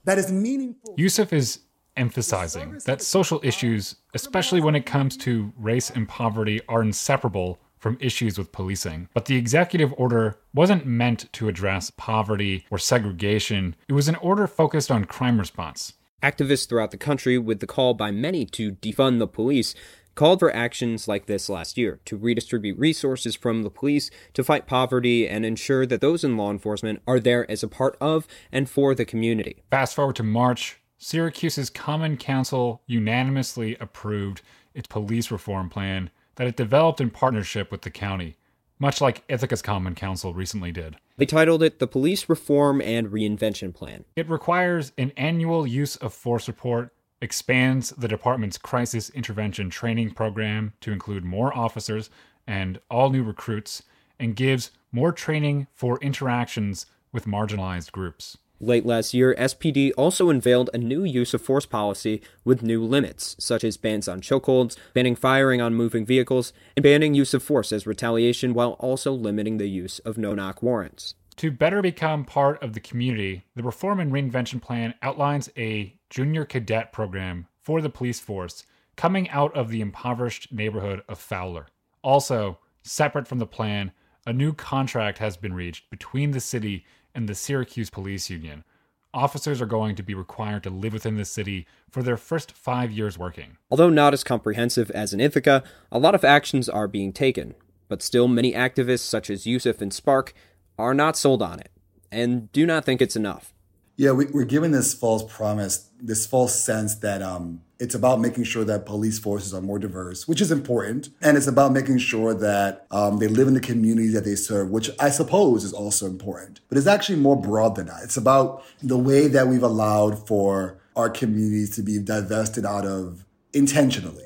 that 0.06 0.18
is 0.18 0.32
meaningful. 0.32 0.94
Yusuf 0.98 1.34
is 1.34 1.60
emphasizing 1.96 2.80
that 2.86 3.02
social 3.02 3.42
issues, 3.44 3.96
especially 4.14 4.62
when 4.62 4.76
it 4.76 4.86
comes 4.86 5.18
to 5.18 5.52
race 5.58 5.90
and 5.90 6.08
poverty, 6.08 6.62
are 6.70 6.82
inseparable 6.82 7.60
from 7.78 7.98
issues 8.00 8.38
with 8.38 8.52
policing. 8.52 9.08
But 9.14 9.26
the 9.26 9.36
executive 9.36 9.94
order 9.98 10.40
wasn't 10.54 10.86
meant 10.86 11.32
to 11.34 11.48
address 11.48 11.92
poverty 11.92 12.66
or 12.70 12.78
segregation, 12.78 13.76
it 13.88 13.94
was 13.94 14.08
an 14.08 14.16
order 14.16 14.48
focused 14.48 14.92
on 14.92 15.06
crime 15.06 15.40
response. 15.40 15.94
Activists 16.24 16.68
throughout 16.68 16.90
the 16.90 16.98
country, 16.98 17.38
with 17.38 17.60
the 17.60 17.68
call 17.68 17.94
by 17.94 18.10
many 18.10 18.44
to 18.44 18.72
defund 18.72 19.20
the 19.20 19.28
police, 19.28 19.76
called 20.16 20.40
for 20.40 20.56
actions 20.56 21.08
like 21.08 21.28
this 21.28 21.48
last 21.48 21.78
year 21.78 22.00
to 22.06 22.18
redistribute 22.18 22.80
resources 22.80 23.36
from 23.36 23.62
the 23.62 23.70
police 23.70 24.10
to 24.34 24.44
fight 24.44 24.66
poverty 24.66 25.30
and 25.30 25.46
ensure 25.46 25.86
that 25.86 26.02
those 26.02 26.24
in 26.24 26.36
law 26.36 26.50
enforcement 26.50 27.04
are 27.06 27.20
there 27.20 27.50
as 27.52 27.62
a 27.62 27.68
part 27.68 27.96
of 28.02 28.28
and 28.52 28.68
for 28.68 28.96
the 28.96 29.06
community. 29.06 29.62
Fast 29.70 29.94
forward 29.94 30.16
to 30.16 30.24
March, 30.24 30.82
Syracuse's 30.98 31.70
Common 31.70 32.18
Council 32.18 32.82
unanimously 32.88 33.78
approved 33.80 34.42
its 34.74 34.88
police 34.88 35.30
reform 35.30 35.70
plan 35.70 36.10
that 36.38 36.48
it 36.48 36.56
developed 36.56 37.00
in 37.00 37.12
partnership 37.12 37.72
with 37.72 37.84
the 37.84 37.92
county 37.92 38.38
much 38.80 39.02
like 39.02 39.24
Ithaca's 39.28 39.62
Common 39.62 39.96
Council 39.96 40.34
recently 40.34 40.72
did. 40.72 40.98
They 41.18 41.26
titled 41.26 41.64
it 41.64 41.80
the 41.80 41.88
Police 41.88 42.30
Reform 42.30 42.82
and 42.82 43.08
Reinvention 43.08 43.74
Plan. 43.74 44.06
It 44.16 44.30
requires 44.30 44.92
an 44.98 45.12
annual 45.18 45.66
use 45.66 45.96
of 45.96 46.14
force 46.14 46.48
report, 46.48 46.94
expands 47.22 47.90
the 47.92 48.08
department's 48.08 48.58
crisis 48.58 49.10
intervention 49.10 49.70
training 49.70 50.12
program 50.12 50.74
to 50.82 50.92
include 50.92 51.26
more 51.26 51.56
officers 51.58 52.10
and 52.46 52.80
all 52.90 53.10
new 53.10 53.24
recruits, 53.24 53.84
and 54.20 54.36
gives 54.36 54.72
more 54.92 55.12
training 55.12 55.68
for 55.74 55.98
interactions 56.00 56.86
with 57.12 57.26
marginalized 57.26 57.92
groups. 57.92 58.38
Late 58.60 58.88
last 58.88 59.14
year, 59.14 59.36
SPD 59.38 59.92
also 59.96 60.32
unveiled 60.32 60.72
a 60.74 60.80
new 60.80 61.04
use 61.04 61.36
of 61.36 61.44
force 61.44 61.68
policy 61.68 62.22
with 62.44 62.64
new 62.64 62.84
limits, 62.84 63.36
such 63.38 63.64
as 63.64 63.78
bans 63.78 64.08
on 64.08 64.20
chokeholds, 64.20 64.76
banning 64.96 65.16
firing 65.16 65.62
on 65.62 65.76
moving 65.76 66.08
vehicles, 66.08 66.54
and 66.76 66.82
banning 66.82 67.14
use 67.14 67.36
of 67.36 67.44
force 67.44 67.72
as 67.72 67.86
retaliation 67.86 68.56
while 68.56 68.72
also 68.80 69.12
limiting 69.12 69.58
the 69.58 69.70
use 69.70 70.00
of 70.00 70.18
no 70.18 70.34
knock 70.34 70.64
warrants. 70.64 71.14
To 71.36 71.52
better 71.52 71.84
become 71.84 72.26
part 72.26 72.62
of 72.64 72.74
the 72.74 72.80
community, 72.80 73.44
the 73.56 73.62
Reform 73.62 74.00
and 74.00 74.12
Reinvention 74.12 74.60
Plan 74.60 74.96
outlines 75.04 75.52
a 75.56 75.96
junior 76.10 76.44
cadet 76.44 76.92
program 76.92 77.46
for 77.62 77.80
the 77.80 77.92
police 77.92 78.20
force 78.20 78.64
coming 78.96 79.30
out 79.30 79.56
of 79.56 79.70
the 79.70 79.82
impoverished 79.82 80.52
neighborhood 80.52 81.04
of 81.08 81.20
Fowler. 81.20 81.68
Also, 82.02 82.58
separate 82.82 83.28
from 83.28 83.38
the 83.38 83.46
plan, 83.46 83.92
a 84.26 84.34
new 84.34 84.52
contract 84.52 85.20
has 85.20 85.38
been 85.38 85.54
reached 85.54 85.90
between 85.92 86.32
the 86.32 86.40
city 86.40 86.86
and 87.18 87.28
the 87.28 87.34
Syracuse 87.34 87.90
Police 87.90 88.30
Union. 88.30 88.64
Officers 89.12 89.60
are 89.60 89.66
going 89.66 89.96
to 89.96 90.04
be 90.04 90.14
required 90.14 90.62
to 90.64 90.70
live 90.70 90.94
within 90.94 91.18
the 91.18 91.26
city 91.26 91.66
for 91.90 92.04
their 92.04 92.16
first 92.16 92.52
five 92.52 92.92
years 92.92 93.18
working. 93.18 93.58
Although 93.72 93.90
not 93.90 94.14
as 94.14 94.24
comprehensive 94.24 94.92
as 94.92 95.14
in 95.14 95.20
Ithaca, 95.20 95.64
a 95.92 95.98
lot 95.98 96.14
of 96.14 96.24
actions 96.24 96.70
are 96.70 96.88
being 96.88 97.12
taken, 97.12 97.56
but 97.88 98.04
still 98.04 98.28
many 98.28 98.54
activists 98.54 99.00
such 99.00 99.32
as 99.32 99.48
Yusuf 99.48 99.82
and 99.82 99.92
SPARC 99.92 100.34
are 100.78 100.94
not 100.94 101.18
sold 101.18 101.42
on 101.42 101.60
it 101.60 101.72
and 102.12 102.52
do 102.52 102.68
not 102.68 102.86
think 102.86 103.02
it's 103.02 103.16
enough. 103.16 103.52
Yeah, 103.96 104.12
we, 104.12 104.28
are 104.28 104.46
given 104.46 104.72
this 104.72 104.94
false 104.94 105.24
promise, 105.24 105.90
this 106.00 106.28
false 106.28 106.64
sense 106.64 106.94
that 106.98 107.24
um, 107.24 107.64
It's 107.80 107.94
about 107.94 108.20
making 108.20 108.44
sure 108.46 108.64
that 108.64 108.88
police 108.88 109.20
forces 109.20 109.54
are 109.54 109.62
more 109.62 109.78
diverse, 109.78 110.28
which 110.28 110.42
is 110.42 110.52
important. 110.52 111.10
And 111.22 111.38
it's 111.38 111.46
about 111.46 111.74
making 111.74 112.00
sure 112.00 112.34
that 112.34 112.88
um, 112.90 113.20
they 113.20 113.28
live 113.28 113.48
in 113.48 113.54
the 113.54 113.60
communities 113.60 114.14
that 114.14 114.26
they 114.26 114.36
serve, 114.36 114.72
which 114.72 114.90
I 115.00 115.10
suppose 115.10 115.64
is 115.64 115.74
also 115.74 116.08
important. 116.08 116.60
But 116.70 116.80
it's 116.80 116.88
actually 116.88 117.20
more 117.20 117.40
broad 117.40 117.76
than 117.76 117.86
that. 117.88 118.02
It's 118.04 118.18
about 118.18 118.64
the 118.82 118.98
way 118.98 119.28
that 119.28 119.48
we've 119.48 119.64
allowed 119.64 120.28
for 120.28 120.80
our 120.96 121.10
communities 121.10 121.76
to 121.76 121.84
be 121.84 122.00
divested 122.00 122.66
out 122.66 122.86
of 122.86 123.24
intentionally. 123.54 124.24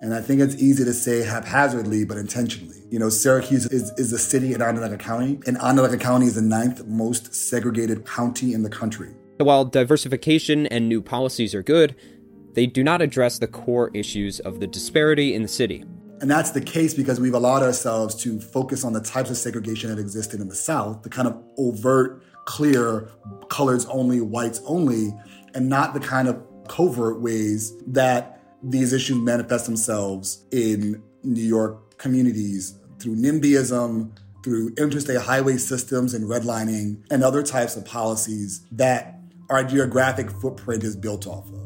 And 0.00 0.14
I 0.14 0.22
think 0.22 0.40
it's 0.40 0.54
easy 0.54 0.82
to 0.84 0.94
say 0.94 1.22
haphazardly, 1.22 2.06
but 2.06 2.16
intentionally. 2.16 2.78
You 2.90 2.98
know, 2.98 3.10
Syracuse 3.10 3.66
is, 3.66 3.90
is 3.98 4.10
a 4.14 4.18
city 4.18 4.54
in 4.54 4.62
Onondaga 4.62 4.96
County, 4.96 5.38
and 5.46 5.58
Onondaga 5.58 5.98
County 5.98 6.24
is 6.24 6.36
the 6.36 6.42
ninth 6.42 6.86
most 6.86 7.34
segregated 7.34 8.06
county 8.06 8.54
in 8.54 8.62
the 8.62 8.70
country. 8.70 9.14
While 9.36 9.66
diversification 9.66 10.66
and 10.66 10.88
new 10.88 11.02
policies 11.02 11.54
are 11.54 11.62
good, 11.62 11.94
they 12.54 12.66
do 12.66 12.82
not 12.82 13.02
address 13.02 13.38
the 13.38 13.46
core 13.46 13.90
issues 13.94 14.40
of 14.40 14.60
the 14.60 14.66
disparity 14.66 15.34
in 15.34 15.42
the 15.42 15.48
city. 15.48 15.84
And 16.20 16.30
that's 16.30 16.50
the 16.50 16.60
case 16.60 16.92
because 16.92 17.18
we've 17.18 17.34
allowed 17.34 17.62
ourselves 17.62 18.14
to 18.22 18.40
focus 18.40 18.84
on 18.84 18.92
the 18.92 19.00
types 19.00 19.30
of 19.30 19.36
segregation 19.38 19.88
that 19.90 19.98
existed 19.98 20.40
in 20.40 20.48
the 20.48 20.54
South, 20.54 21.02
the 21.02 21.08
kind 21.08 21.26
of 21.26 21.42
overt, 21.56 22.22
clear, 22.44 23.10
colors 23.48 23.86
only, 23.86 24.20
whites 24.20 24.60
only, 24.66 25.14
and 25.54 25.68
not 25.68 25.94
the 25.94 26.00
kind 26.00 26.28
of 26.28 26.42
covert 26.68 27.20
ways 27.20 27.72
that 27.86 28.40
these 28.62 28.92
issues 28.92 29.16
manifest 29.16 29.64
themselves 29.64 30.44
in 30.52 31.02
New 31.22 31.42
York 31.42 31.96
communities 31.98 32.78
through 32.98 33.16
NIMBYism, 33.16 34.10
through 34.44 34.74
interstate 34.76 35.20
highway 35.20 35.56
systems 35.56 36.12
and 36.12 36.28
redlining, 36.28 37.02
and 37.10 37.24
other 37.24 37.42
types 37.42 37.76
of 37.76 37.84
policies 37.84 38.66
that 38.72 39.18
our 39.48 39.64
geographic 39.64 40.30
footprint 40.30 40.84
is 40.84 40.96
built 40.96 41.26
off 41.26 41.48
of. 41.48 41.59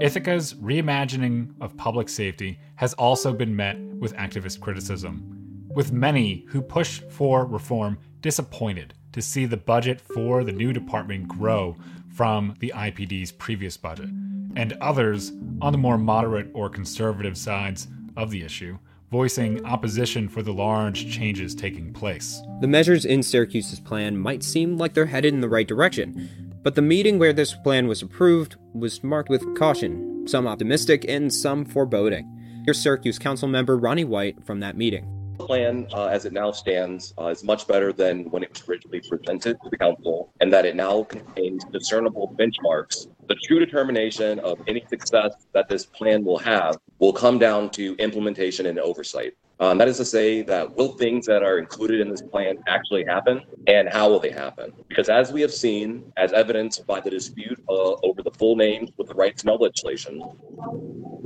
Ithaca's 0.00 0.54
reimagining 0.54 1.52
of 1.60 1.76
public 1.76 2.08
safety 2.08 2.58
has 2.76 2.94
also 2.94 3.34
been 3.34 3.54
met 3.54 3.78
with 3.78 4.16
activist 4.16 4.58
criticism, 4.58 5.68
with 5.74 5.92
many 5.92 6.46
who 6.48 6.62
push 6.62 7.00
for 7.10 7.44
reform 7.44 7.98
disappointed 8.22 8.94
to 9.12 9.20
see 9.20 9.44
the 9.44 9.58
budget 9.58 10.00
for 10.00 10.42
the 10.42 10.52
new 10.52 10.72
department 10.72 11.28
grow 11.28 11.76
from 12.08 12.54
the 12.60 12.72
IPD's 12.74 13.30
previous 13.30 13.76
budget, 13.76 14.08
and 14.56 14.72
others 14.80 15.32
on 15.60 15.72
the 15.72 15.78
more 15.78 15.98
moderate 15.98 16.48
or 16.54 16.70
conservative 16.70 17.36
sides 17.36 17.86
of 18.16 18.30
the 18.30 18.42
issue, 18.42 18.78
voicing 19.10 19.62
opposition 19.66 20.30
for 20.30 20.40
the 20.40 20.52
large 20.52 21.12
changes 21.12 21.54
taking 21.54 21.92
place. 21.92 22.40
The 22.62 22.68
measures 22.68 23.04
in 23.04 23.22
Syracuse's 23.22 23.80
plan 23.80 24.16
might 24.16 24.42
seem 24.42 24.78
like 24.78 24.94
they're 24.94 25.04
headed 25.04 25.34
in 25.34 25.42
the 25.42 25.48
right 25.50 25.68
direction, 25.68 26.49
but 26.62 26.74
the 26.74 26.82
meeting 26.82 27.18
where 27.18 27.32
this 27.32 27.54
plan 27.54 27.88
was 27.88 28.02
approved 28.02 28.56
was 28.74 29.02
marked 29.02 29.30
with 29.30 29.56
caution, 29.56 30.26
some 30.28 30.46
optimistic 30.46 31.04
and 31.08 31.32
some 31.32 31.64
foreboding. 31.64 32.28
Here's 32.64 32.80
Syracuse 32.80 33.18
Council 33.18 33.48
member 33.48 33.78
Ronnie 33.78 34.04
White 34.04 34.44
from 34.44 34.60
that 34.60 34.76
meeting 34.76 35.06
The 35.38 35.46
plan 35.46 35.86
uh, 35.94 36.06
as 36.06 36.26
it 36.26 36.34
now 36.34 36.52
stands 36.52 37.14
uh, 37.18 37.28
is 37.28 37.42
much 37.42 37.66
better 37.66 37.92
than 37.92 38.30
when 38.30 38.42
it 38.42 38.50
was 38.50 38.68
originally 38.68 39.00
presented 39.08 39.56
to 39.62 39.70
the 39.70 39.78
council, 39.78 40.32
and 40.40 40.52
that 40.52 40.66
it 40.66 40.76
now 40.76 41.04
contains 41.04 41.64
discernible 41.72 42.34
benchmarks. 42.38 43.06
The 43.26 43.36
true 43.46 43.58
determination 43.58 44.38
of 44.40 44.60
any 44.66 44.84
success 44.90 45.32
that 45.54 45.68
this 45.68 45.86
plan 45.86 46.24
will 46.24 46.38
have 46.38 46.76
will 46.98 47.14
come 47.14 47.38
down 47.38 47.70
to 47.70 47.96
implementation 47.96 48.66
and 48.66 48.78
oversight. 48.78 49.32
Um, 49.60 49.76
that 49.76 49.88
is 49.88 49.98
to 49.98 50.06
say, 50.06 50.40
that 50.42 50.74
will 50.74 50.92
things 50.92 51.26
that 51.26 51.42
are 51.42 51.58
included 51.58 52.00
in 52.00 52.08
this 52.08 52.22
plan 52.22 52.58
actually 52.66 53.04
happen, 53.04 53.42
and 53.66 53.90
how 53.90 54.08
will 54.08 54.18
they 54.18 54.30
happen? 54.30 54.72
Because 54.88 55.10
as 55.10 55.32
we 55.32 55.42
have 55.42 55.52
seen, 55.52 56.10
as 56.16 56.32
evidenced 56.32 56.86
by 56.86 56.98
the 56.98 57.10
dispute 57.10 57.62
uh, 57.68 57.94
over 58.02 58.22
the 58.22 58.30
full 58.30 58.56
names 58.56 58.90
with 58.96 59.08
the 59.08 59.14
right 59.14 59.36
to 59.36 59.46
know 59.46 59.56
legislation, 59.56 60.22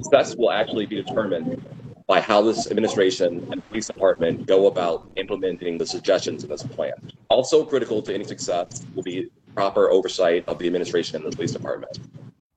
success 0.02 0.34
will 0.34 0.50
actually 0.50 0.84
be 0.84 0.96
determined 1.00 1.64
by 2.08 2.20
how 2.20 2.42
this 2.42 2.68
administration 2.70 3.46
and 3.52 3.66
police 3.68 3.86
department 3.86 4.46
go 4.46 4.66
about 4.66 5.08
implementing 5.14 5.78
the 5.78 5.86
suggestions 5.86 6.42
in 6.42 6.50
this 6.50 6.64
plan. 6.64 6.92
Also 7.28 7.64
critical 7.64 8.02
to 8.02 8.12
any 8.12 8.24
success 8.24 8.84
will 8.96 9.04
be 9.04 9.30
proper 9.54 9.90
oversight 9.90 10.44
of 10.48 10.58
the 10.58 10.66
administration 10.66 11.22
and 11.22 11.32
the 11.32 11.36
police 11.36 11.52
department. 11.52 12.00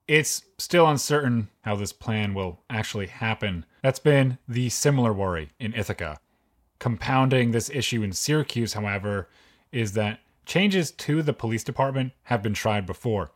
It's 0.08 0.42
still 0.56 0.88
uncertain 0.88 1.50
how 1.60 1.76
this 1.76 1.92
plan 1.92 2.32
will 2.32 2.60
actually 2.70 3.08
happen. 3.08 3.66
That's 3.82 3.98
been 3.98 4.38
the 4.48 4.70
similar 4.70 5.12
worry 5.12 5.50
in 5.60 5.74
Ithaca. 5.74 6.18
Compounding 6.78 7.50
this 7.50 7.68
issue 7.68 8.02
in 8.02 8.12
Syracuse, 8.12 8.72
however, 8.72 9.28
is 9.70 9.92
that 9.92 10.20
changes 10.46 10.90
to 10.92 11.22
the 11.22 11.34
police 11.34 11.62
department 11.62 12.12
have 12.24 12.42
been 12.42 12.54
tried 12.54 12.86
before. 12.86 13.32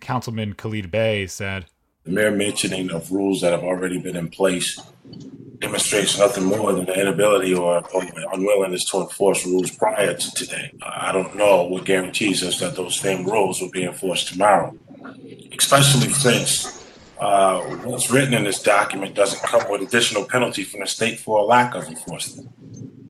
Councilman 0.00 0.52
Khalid 0.52 0.90
Bey 0.90 1.26
said, 1.26 1.64
The 2.04 2.10
mere 2.10 2.30
mentioning 2.30 2.90
of 2.90 3.10
rules 3.10 3.40
that 3.40 3.52
have 3.52 3.64
already 3.64 3.98
been 3.98 4.16
in 4.16 4.28
place 4.28 4.78
demonstrates 5.60 6.18
nothing 6.18 6.44
more 6.44 6.74
than 6.74 6.84
the 6.84 7.00
inability 7.00 7.54
or, 7.54 7.82
or, 7.94 8.02
unwillingness 8.34 8.84
to 8.90 9.00
enforce 9.00 9.46
rules 9.46 9.70
prior 9.70 10.12
to 10.12 10.30
today. 10.32 10.72
I 10.82 11.12
don't 11.12 11.36
know 11.36 11.62
what 11.62 11.86
guarantees 11.86 12.42
us 12.42 12.60
that 12.60 12.76
those 12.76 12.98
same 13.00 13.24
rules 13.24 13.62
will 13.62 13.70
be 13.70 13.84
enforced 13.84 14.28
tomorrow, 14.28 14.76
especially 15.62 16.08
since 16.12 16.84
uh, 17.20 17.60
what's 17.84 18.10
written 18.10 18.34
in 18.34 18.42
this 18.42 18.60
document 18.60 19.14
doesn't 19.14 19.40
come 19.42 19.62
with 19.70 19.80
additional 19.80 20.24
penalty 20.24 20.64
from 20.64 20.80
the 20.80 20.86
state 20.86 21.20
for 21.20 21.38
a 21.38 21.42
lack 21.42 21.74
of 21.74 21.86
enforcement. 21.86 22.50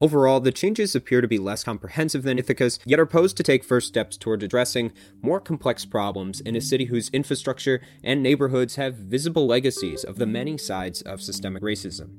Overall, 0.02 0.40
the 0.40 0.52
changes 0.52 0.94
appear 0.94 1.21
to 1.21 1.28
be 1.28 1.38
less 1.38 1.64
comprehensive 1.64 2.25
than 2.25 2.38
Ithaca's, 2.38 2.78
yet 2.85 2.99
are 2.99 3.06
posed 3.06 3.37
to 3.38 3.42
take 3.42 3.64
first 3.64 3.88
steps 3.88 4.16
toward 4.18 4.42
addressing 4.42 4.92
more 5.23 5.40
complex 5.40 5.85
problems 5.87 6.40
in 6.40 6.54
a 6.54 6.61
city 6.61 6.87
whose 6.87 7.09
infrastructure 7.11 7.80
and 8.04 8.23
neighborhoods 8.23 8.75
have 8.75 8.97
visible 8.97 9.47
legacies 9.47 10.04
of 10.04 10.16
the 10.16 10.26
many 10.26 10.59
sides 10.59 11.00
of 11.02 11.23
systemic 11.23 11.62
racism. 11.62 12.11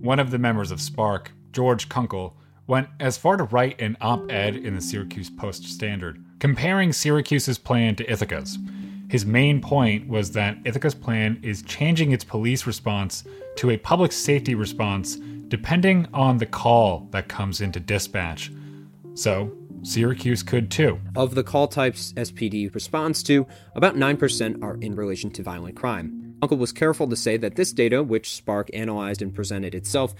One 0.00 0.20
of 0.20 0.30
the 0.30 0.38
members 0.38 0.70
of 0.70 0.78
SPARC, 0.78 1.28
George 1.50 1.88
Kunkel, 1.88 2.36
went 2.66 2.88
as 3.00 3.18
far 3.18 3.36
to 3.36 3.44
write 3.44 3.80
an 3.80 3.96
op 4.00 4.30
ed 4.30 4.54
in 4.54 4.76
the 4.76 4.80
Syracuse 4.80 5.30
Post 5.30 5.64
Standard, 5.64 6.22
comparing 6.38 6.92
Syracuse's 6.92 7.58
plan 7.58 7.96
to 7.96 8.04
Ithaca's. 8.04 8.56
His 9.10 9.26
main 9.26 9.60
point 9.60 10.06
was 10.06 10.30
that 10.32 10.56
Ithaca's 10.64 10.94
plan 10.94 11.40
is 11.42 11.62
changing 11.62 12.12
its 12.12 12.22
police 12.22 12.64
response 12.64 13.24
to 13.56 13.70
a 13.70 13.76
public 13.76 14.12
safety 14.12 14.54
response 14.54 15.16
depending 15.48 16.06
on 16.14 16.38
the 16.38 16.46
call 16.46 17.08
that 17.10 17.26
comes 17.26 17.60
into 17.60 17.80
dispatch. 17.80 18.52
So, 19.14 19.50
Syracuse 19.82 20.44
could 20.44 20.70
too. 20.70 21.00
Of 21.16 21.34
the 21.34 21.42
call 21.42 21.66
types 21.66 22.12
SPD 22.12 22.72
responds 22.72 23.24
to, 23.24 23.48
about 23.74 23.96
9% 23.96 24.62
are 24.62 24.76
in 24.80 24.94
relation 24.94 25.32
to 25.32 25.42
violent 25.42 25.74
crime. 25.74 26.36
Kunkel 26.40 26.58
was 26.58 26.72
careful 26.72 27.08
to 27.08 27.16
say 27.16 27.36
that 27.36 27.56
this 27.56 27.72
data, 27.72 28.04
which 28.04 28.40
SPARC 28.40 28.70
analyzed 28.72 29.22
and 29.22 29.34
presented 29.34 29.74
itself, 29.74 30.14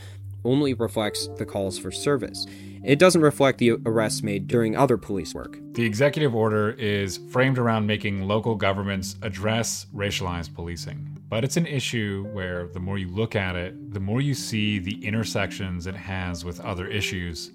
only 0.44 0.75
reflects 0.75 1.28
the 1.37 1.47
calls 1.47 1.78
for 1.78 1.90
service. 1.90 2.47
It 2.82 2.99
doesn't 2.99 3.20
reflect 3.20 3.59
the 3.59 3.73
arrests 3.85 4.23
made 4.23 4.47
during 4.47 4.75
other 4.75 4.97
police 4.97 5.35
work. 5.35 5.59
The 5.73 5.85
executive 5.85 6.35
order 6.35 6.70
is 6.70 7.18
framed 7.30 7.59
around 7.59 7.87
making 7.87 8.26
local 8.26 8.54
governments 8.54 9.16
address 9.23 9.87
racialized 9.94 10.54
policing. 10.54 11.18
But 11.28 11.44
it's 11.44 11.56
an 11.56 11.66
issue 11.66 12.26
where 12.32 12.68
the 12.68 12.80
more 12.80 12.99
you 12.99 13.09
look 13.09 13.37
at 13.37 13.54
it, 13.54 13.92
the 13.92 14.00
more 14.00 14.20
you 14.20 14.35
see 14.35 14.78
the 14.78 15.04
intersections 15.04 15.87
it 15.87 15.94
has 15.94 16.44
with 16.44 16.61
other 16.61 16.87
issues. 16.87 17.52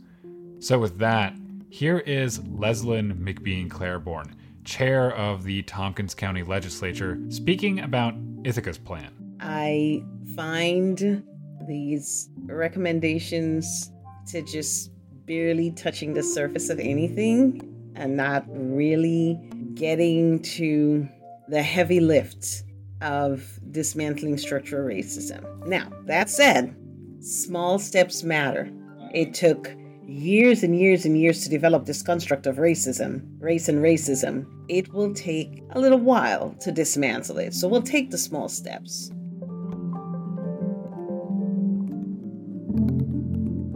So, 0.60 0.80
with 0.80 0.98
that, 1.00 1.36
here 1.70 2.00
is 2.00 2.40
Leslyn 2.40 3.14
McBean 3.20 3.70
Clairborne, 3.70 4.36
chair 4.64 5.12
of 5.16 5.44
the 5.44 5.64
Tompkins 5.64 6.14
County 6.14 6.44
Legislature, 6.44 7.20
speaking 7.30 7.80
about 7.80 8.14
Ithaca's 8.44 8.78
plan? 8.78 9.12
I 9.42 10.04
find 10.36 11.24
these 11.68 12.30
recommendations 12.46 13.92
to 14.28 14.42
just 14.42 14.92
barely 15.26 15.72
touching 15.72 16.14
the 16.14 16.24
surface 16.24 16.70
of 16.70 16.80
anything 16.80 17.62
and 17.96 18.16
not 18.16 18.46
really 18.48 19.40
getting 19.74 20.42
to 20.42 21.08
the 21.48 21.62
heavy 21.62 22.00
lift 22.00 22.64
of 23.02 23.60
dismantling 23.72 24.38
structural 24.38 24.88
racism. 24.88 25.44
Now, 25.68 25.90
that 26.06 26.30
said, 26.30 26.76
small 27.20 27.80
steps 27.80 28.24
matter. 28.24 28.70
It 29.14 29.34
took 29.34 29.76
years 30.08 30.64
and 30.64 30.80
years 30.80 31.06
and 31.06 31.20
years 31.20 31.44
to 31.44 31.50
develop 31.50 31.86
this 31.86 32.02
construct 32.02 32.46
of 32.46 32.58
racism, 32.58 33.22
race 33.40 33.68
and 33.70 33.80
racism, 33.80 34.46
it 34.68 34.92
will 34.94 35.14
take 35.14 35.64
a 35.72 35.80
little 35.80 36.00
while 36.00 36.56
to 36.62 36.72
dismantle 36.72 37.38
it. 37.40 37.54
So 37.54 37.68
we'll 37.68 37.82
take 37.82 38.12
the 38.12 38.18
small 38.18 38.50
steps. 38.50 39.12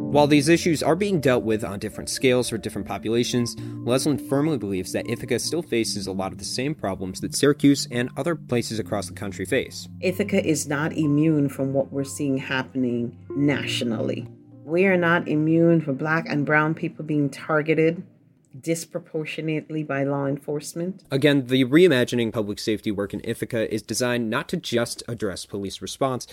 While 0.10 0.25
these 0.25 0.50
issues 0.50 0.82
are 0.82 0.96
being 0.96 1.20
dealt 1.20 1.44
with 1.44 1.63
on 1.63 1.78
different 1.78 2.10
scales 2.10 2.50
for 2.50 2.58
different 2.58 2.88
populations, 2.88 3.56
Leslyn 3.56 4.18
firmly 4.28 4.58
believes 4.58 4.92
that 4.94 5.08
Ithaca 5.08 5.38
still 5.38 5.62
faces 5.62 6.08
a 6.08 6.12
lot 6.12 6.32
of 6.32 6.39
the 6.39 6.46
same 6.46 6.74
problems 6.74 7.22
that 7.22 7.36
Syracuse 7.36 7.88
and 7.92 8.10
other 8.18 8.36
places 8.36 8.80
across 8.80 9.08
the 9.08 9.13
country 9.13 9.46
face. 9.46 9.88
Ithaca 10.01 10.44
is 10.44 10.68
not 10.68 10.94
immune 10.94 11.48
from 11.48 11.74
what 11.74 11.92
we're 11.92 12.04
seeing 12.04 12.39
happening 12.39 13.16
nationally. 13.30 14.28
We 14.66 14.86
are 14.86 14.98
not 14.98 15.28
immune 15.28 15.80
from 15.80 15.98
black 15.98 16.28
and 16.28 16.44
brown 16.44 16.74
people 16.74 17.06
being 17.06 17.30
targeted 17.30 18.01
disproportionately 18.60 19.84
by 19.84 20.06
law 20.06 20.25
enforcement. 20.25 21.04
Again, 21.12 21.46
the 21.46 21.66
reimagining 21.66 22.34
public 22.34 22.58
safety 22.58 22.89
work 22.89 23.13
in 23.13 23.22
Ithaca 23.24 23.72
is 23.72 23.84
designed 23.84 24.28
not 24.28 24.50
to 24.50 24.58
just 24.58 25.04
address 25.08 25.46
police 25.46 25.84
response, 25.84 26.25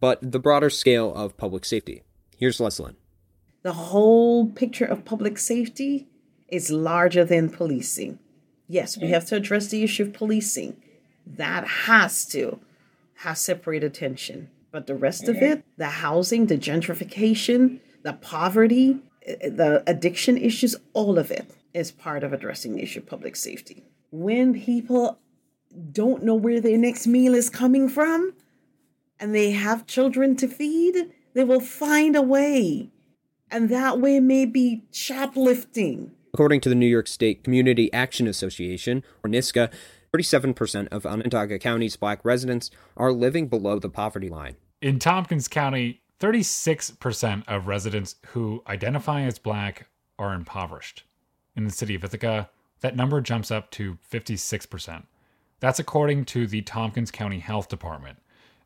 but 0.00 0.18
the 0.20 0.40
broader 0.40 0.68
scale 0.68 1.14
of 1.14 1.36
public 1.36 1.64
safety. 1.64 2.02
Here's 2.36 2.58
Leslyn. 2.58 2.96
The 3.62 3.72
whole 3.72 4.46
picture 4.46 4.84
of 4.84 5.04
public 5.04 5.38
safety 5.38 6.06
is 6.48 6.70
larger 6.70 7.24
than 7.24 7.50
policing. 7.50 8.18
Yes, 8.68 8.96
we 8.96 9.04
mm-hmm. 9.04 9.14
have 9.14 9.26
to 9.26 9.36
address 9.36 9.68
the 9.68 9.82
issue 9.82 10.04
of 10.04 10.12
policing. 10.12 10.76
That 11.26 11.66
has 11.66 12.24
to 12.26 12.60
have 13.16 13.38
separate 13.38 13.84
attention. 13.84 14.48
But 14.70 14.86
the 14.86 14.94
rest 14.94 15.28
of 15.28 15.36
mm-hmm. 15.36 15.44
it, 15.44 15.64
the 15.76 15.88
housing, 15.88 16.46
the 16.46 16.56
gentrification, 16.56 17.80
the 18.02 18.12
poverty, 18.14 18.98
eh, 19.26 19.36
eh, 19.40 19.48
the 19.50 19.82
addiction 19.86 20.38
issues, 20.38 20.76
all 20.92 21.18
of 21.18 21.30
it 21.30 21.50
is 21.74 21.90
part 21.90 22.24
of 22.24 22.32
addressing 22.32 22.74
the 22.74 22.82
issue 22.82 23.00
of 23.00 23.06
public 23.06 23.36
safety. 23.36 23.84
When 24.10 24.60
people 24.60 25.18
don't 25.92 26.22
know 26.22 26.34
where 26.34 26.60
their 26.60 26.78
next 26.78 27.06
meal 27.06 27.34
is 27.34 27.50
coming 27.50 27.88
from 27.88 28.34
and 29.18 29.34
they 29.34 29.50
have 29.50 29.86
children 29.86 30.36
to 30.36 30.48
feed, 30.48 31.10
they 31.34 31.44
will 31.44 31.60
find 31.60 32.16
a 32.16 32.22
way. 32.22 32.89
And 33.50 33.68
that 33.68 34.00
way 34.00 34.20
may 34.20 34.46
be 34.46 34.84
shoplifting. 34.92 36.12
According 36.32 36.60
to 36.62 36.68
the 36.68 36.74
New 36.74 36.86
York 36.86 37.08
State 37.08 37.42
Community 37.42 37.92
Action 37.92 38.28
Association, 38.28 39.02
or 39.24 39.30
NYSCA, 39.30 39.72
37% 40.14 40.88
of 40.88 41.06
Onondaga 41.06 41.58
County's 41.58 41.96
black 41.96 42.24
residents 42.24 42.70
are 42.96 43.12
living 43.12 43.48
below 43.48 43.78
the 43.78 43.88
poverty 43.88 44.28
line. 44.28 44.56
In 44.80 44.98
Tompkins 44.98 45.48
County, 45.48 46.02
36% 46.20 47.44
of 47.48 47.66
residents 47.66 48.16
who 48.28 48.62
identify 48.66 49.22
as 49.22 49.38
black 49.38 49.88
are 50.18 50.34
impoverished. 50.34 51.04
In 51.56 51.64
the 51.64 51.70
city 51.70 51.94
of 51.94 52.04
Ithaca, 52.04 52.50
that 52.80 52.96
number 52.96 53.20
jumps 53.20 53.50
up 53.50 53.70
to 53.72 53.98
56%. 54.10 55.04
That's 55.60 55.78
according 55.78 56.24
to 56.26 56.46
the 56.46 56.62
Tompkins 56.62 57.10
County 57.10 57.38
Health 57.38 57.68
Department. 57.68 58.18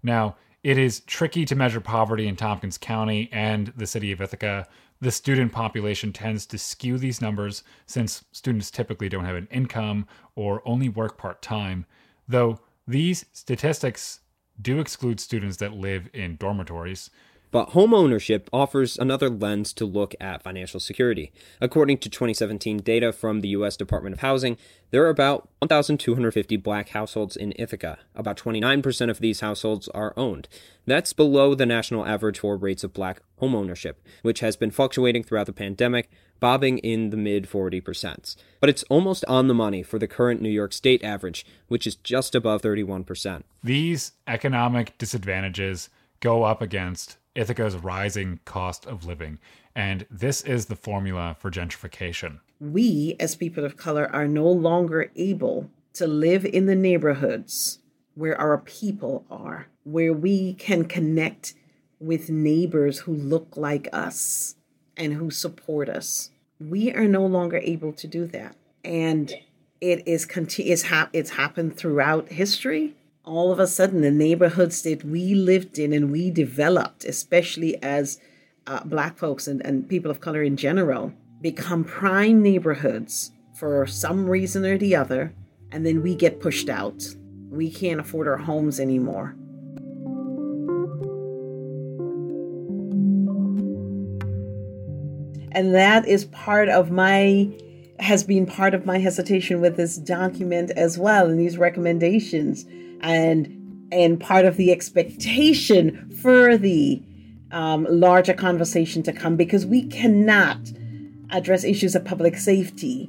Now, 0.03 0.37
it 0.64 0.78
is 0.78 1.00
tricky 1.00 1.44
to 1.44 1.54
measure 1.54 1.80
poverty 1.80 2.26
in 2.26 2.37
Tompkins 2.37 2.78
County 2.78 3.28
and 3.30 3.68
the 3.76 3.87
city 3.87 4.11
of 4.12 4.23
Ithaca. 4.23 4.66
The 4.99 5.11
student 5.11 5.52
population 5.52 6.11
tends 6.11 6.47
to 6.47 6.59
skew 6.59 6.97
these 6.97 7.21
numbers 7.21 7.62
since 7.85 8.25
students 8.33 8.71
typically 8.71 9.11
don't 9.11 9.26
have 9.26 9.37
an 9.37 9.49
income 9.50 10.06
or 10.35 10.62
only 10.64 10.88
work 10.88 11.18
part 11.18 11.42
time, 11.42 11.85
though 12.26 12.61
these 12.88 13.26
statistics 13.33 14.21
do 14.61 14.80
exclude 14.80 15.21
students 15.21 15.59
that 15.59 15.75
live 15.75 16.09
in 16.14 16.37
dormitories. 16.37 17.11
But 17.54 17.70
homeownership 17.70 18.49
offers 18.52 18.99
another 18.99 19.30
lens 19.30 19.73
to 19.75 19.84
look 19.84 20.16
at 20.20 20.42
financial 20.42 20.80
security. 20.80 21.30
According 21.61 21.99
to 21.99 22.11
2017 22.11 22.78
data 22.78 23.12
from 23.12 23.42
the 23.42 23.49
U.S. 23.50 23.76
Department 23.76 24.14
of 24.14 24.23
Housing, 24.23 24.56
there 24.90 25.04
are 25.04 25.08
about 25.08 25.49
1,250 25.61 26.56
black 26.56 26.88
households 26.88 27.37
in 27.37 27.52
Ithaca. 27.56 27.99
About 28.16 28.37
29% 28.37 29.08
of 29.08 29.20
these 29.20 29.38
households 29.38 29.87
are 29.90 30.12
owned. 30.16 30.49
That's 30.84 31.12
below 31.12 31.54
the 31.54 31.64
national 31.64 32.04
average 32.04 32.40
for 32.40 32.56
rates 32.56 32.82
of 32.82 32.92
black 32.92 33.23
homeownership, 33.40 33.94
which 34.23 34.40
has 34.40 34.56
been 34.56 34.73
fluctuating 34.73 35.23
throughout 35.23 35.46
the 35.46 35.52
pandemic, 35.52 36.11
bobbing 36.40 36.78
in 36.78 37.11
the 37.11 37.16
mid 37.16 37.49
40%. 37.49 38.34
But 38.58 38.68
it's 38.68 38.82
almost 38.90 39.25
on 39.26 39.46
the 39.46 39.54
money 39.54 39.84
for 39.84 40.00
the 40.00 40.08
current 40.08 40.42
New 40.42 40.49
York 40.49 40.73
State 40.73 41.04
average, 41.04 41.46
which 41.68 41.87
is 41.87 41.94
just 41.94 42.34
above 42.34 42.62
31%. 42.62 43.44
These 43.62 44.11
economic 44.26 44.99
disadvantages 44.99 45.88
go 46.18 46.42
up 46.42 46.61
against 46.61 47.18
Ithaca's 47.35 47.76
rising 47.76 48.41
cost 48.45 48.87
of 48.87 49.05
living, 49.05 49.38
and 49.75 50.07
this 50.11 50.43
is 50.43 50.67
the 50.67 50.76
formula 50.76 51.37
for 51.38 51.50
gentrification. 51.50 52.41
We, 52.61 53.17
as 53.19 53.35
people 53.35 53.64
of 53.64 53.76
color, 53.76 54.09
are 54.12 54.29
no 54.29 54.49
longer 54.49 55.11
able 55.17 55.71
to 55.95 56.07
live 56.07 56.45
in 56.45 56.67
the 56.67 56.76
neighborhoods 56.76 57.81
where 58.14 58.41
our 58.41 58.59
people 58.59 59.25
are, 59.31 59.67
where 59.83 60.12
we 60.12 60.55
can 60.55 60.85
connect 60.85 61.55
with 61.99 62.31
neighbors 62.31 63.00
who 63.00 63.14
look 63.14 63.57
like 63.57 63.88
us 63.93 64.57
and 64.97 65.14
who 65.14 65.31
support 65.31 65.88
us. 65.88 66.31
We 66.61 66.92
are 66.92 67.09
no 67.09 67.27
longer 67.27 67.59
able 67.59 67.92
to 67.94 68.07
do 68.07 68.27
that. 68.27 68.57
And 68.85 69.33
it 69.81 70.07
is 70.07 70.27
conti- 70.27 70.70
it's, 70.70 70.85
it's 71.12 71.31
happened 71.31 71.77
throughout 71.77 72.29
history 72.29 72.94
all 73.24 73.50
of 73.50 73.58
a 73.58 73.66
sudden 73.66 74.02
the 74.02 74.10
neighborhoods 74.10 74.82
that 74.82 75.02
we 75.02 75.34
lived 75.34 75.78
in 75.78 75.92
and 75.92 76.12
we 76.12 76.30
developed, 76.30 77.04
especially 77.04 77.82
as 77.82 78.20
uh, 78.66 78.84
black 78.84 79.16
folks 79.16 79.46
and, 79.46 79.64
and 79.64 79.88
people 79.88 80.10
of 80.10 80.20
color 80.20 80.42
in 80.42 80.56
general, 80.56 81.12
become 81.40 81.84
prime 81.84 82.42
neighborhoods 82.42 83.32
for 83.54 83.87
some 83.87 84.28
reason 84.28 84.64
or 84.64 84.76
the 84.76 84.94
other, 84.94 85.32
and 85.72 85.87
then 85.87 86.02
we 86.02 86.14
get 86.14 86.40
pushed 86.40 86.68
out. 86.68 87.02
We 87.50 87.70
can't 87.70 88.00
afford 88.00 88.28
our 88.28 88.37
homes 88.37 88.78
anymore. 88.78 89.37
And 95.52 95.74
that 95.74 96.06
is 96.06 96.24
part 96.26 96.68
of 96.68 96.90
my 96.90 97.50
has 98.00 98.24
been 98.24 98.44
part 98.44 98.74
of 98.74 98.84
my 98.84 98.98
hesitation 98.98 99.60
with 99.60 99.76
this 99.76 99.96
document 99.96 100.72
as 100.72 100.98
well 100.98 101.30
and 101.30 101.38
these 101.38 101.56
recommendations 101.56 102.66
and 103.05 103.88
and 103.93 104.19
part 104.19 104.45
of 104.45 104.57
the 104.57 104.73
expectation 104.73 106.11
for 106.21 106.57
the 106.57 107.01
um, 107.53 107.87
larger 107.88 108.35
conversation 108.35 109.03
to 109.05 109.12
come 109.12 109.37
because 109.37 109.64
we 109.64 109.87
cannot 109.87 110.59
address 111.31 111.62
issues 111.62 111.95
of 111.95 112.05
public 112.05 112.37
safety. 112.37 113.09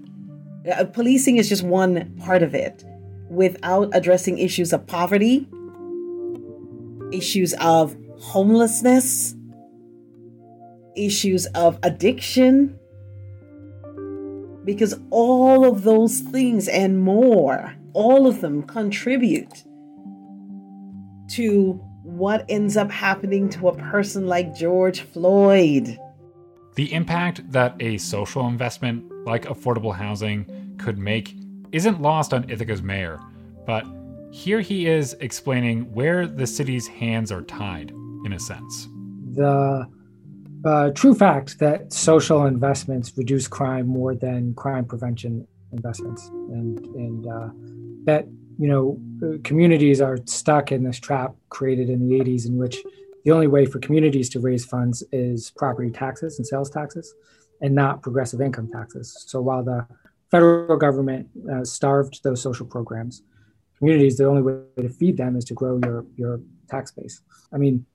Uh, 0.72 0.84
policing 0.84 1.38
is 1.38 1.50
just 1.50 1.64
one 1.64 2.16
part 2.20 2.44
of 2.44 2.54
it 2.54 2.84
without 3.30 3.90
addressing 3.94 4.38
issues 4.38 4.74
of 4.74 4.86
poverty, 4.86 5.48
issues 7.12 7.54
of 7.54 7.96
homelessness, 8.20 9.34
issues 10.96 11.48
of 11.48 11.80
addiction, 11.82 12.78
because 14.64 15.00
all 15.10 15.66
of 15.66 15.84
those 15.84 16.20
things 16.20 16.68
and 16.68 17.00
more, 17.00 17.74
all 17.94 18.28
of 18.28 18.42
them 18.42 18.62
contribute 18.62 19.64
to 21.30 21.74
what 22.04 22.46
ends 22.50 22.78
up 22.78 22.92
happening 22.92 23.50
to 23.50 23.70
a 23.70 23.76
person 23.76 24.28
like 24.28 24.56
George 24.56 25.02
Floyd. 25.02 25.98
The 26.76 26.94
impact 26.94 27.52
that 27.52 27.76
a 27.80 27.98
social 27.98 28.48
investment 28.48 29.12
like 29.26 29.46
affordable 29.46 29.96
housing 29.96 30.76
could 30.78 30.98
make 30.98 31.36
isn't 31.72 32.02
lost 32.02 32.34
on 32.34 32.50
Ithaca's 32.50 32.82
mayor, 32.82 33.20
but 33.66 33.86
here 34.32 34.60
he 34.60 34.86
is 34.86 35.16
explaining 35.22 35.92
where 35.94 36.28
the 36.28 36.46
city's 36.46 36.88
hands 36.88 37.32
are 37.32 37.42
tied, 37.42 37.92
in 38.26 38.34
a 38.34 38.40
sense. 38.40 38.88
The 39.32 39.88
uh, 40.66 40.90
true 40.92 41.16
fact 41.16 41.60
that 41.60 41.94
social 41.94 42.46
investments 42.46 43.14
reduce 43.16 43.48
crime 43.48 43.88
more 43.88 44.14
than 44.14 44.54
crime 44.56 44.86
prevention 44.86 45.48
investments, 45.72 46.28
and 46.28 46.80
and 46.96 47.28
uh, 47.28 47.50
that 48.06 48.28
you 48.58 48.68
know, 48.68 49.40
communities 49.44 50.02
are 50.02 50.18
stuck 50.26 50.72
in 50.72 50.84
this 50.84 51.00
trap 51.00 51.36
created 51.50 51.90
in 51.90 52.08
the 52.08 52.20
80s 52.20 52.48
in 52.48 52.58
which 52.58 52.78
the 53.24 53.32
only 53.32 53.48
way 53.48 53.66
for 53.66 53.80
communities 53.80 54.30
to 54.30 54.40
raise 54.40 54.66
funds 54.66 55.04
is 55.12 55.52
property 55.58 55.90
taxes 55.90 56.38
and 56.38 56.46
sales 56.46 56.70
taxes 56.70 57.14
and 57.62 57.74
not 57.74 58.02
progressive 58.02 58.42
income 58.42 58.70
taxes. 58.72 59.26
So 59.28 59.42
while 59.42 59.64
the 59.64 59.88
federal 60.30 60.78
government 60.78 61.28
uh, 61.52 61.64
starved 61.64 62.22
those 62.24 62.42
social 62.42 62.66
programs, 62.66 63.24
communities, 63.78 64.18
the 64.18 64.26
only 64.26 64.42
way 64.42 64.62
to 64.78 64.90
feed 64.90 65.18
them 65.18 65.36
is 65.36 65.46
to 65.46 65.54
grow 65.54 65.80
your, 65.84 66.06
your 66.16 66.40
tax 66.70 66.92
base. 66.92 67.22
I 67.54 67.58
mean, 67.58 67.86